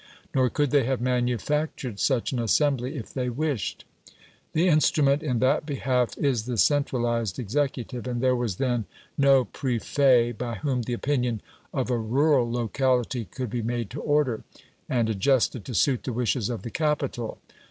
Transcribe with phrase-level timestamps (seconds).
[0.33, 3.85] Nor could they have manufactured such an assembly if they wished.
[4.53, 8.85] The instrument in that behalf is the centralised executive, and there was then
[9.15, 11.39] no 'prefet' by whom the opinion
[11.71, 14.43] of a rural locality could be made to order,
[14.89, 17.37] and adjusted to suit the wishes of the capital.